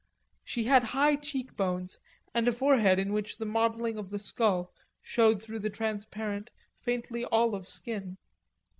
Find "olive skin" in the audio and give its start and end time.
7.25-8.17